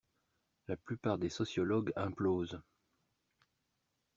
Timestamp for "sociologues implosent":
1.29-2.59